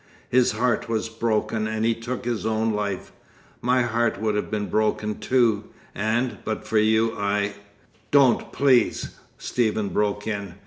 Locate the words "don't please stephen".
8.19-9.89